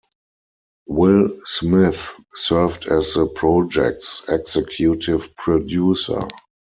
[0.87, 6.27] Will Smith served as the project's executive producer.